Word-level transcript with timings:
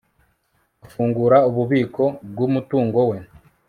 afungura 0.85 1.37
ububiko 1.49 2.03
bw'umutungo 2.31 2.99
we 3.09 3.17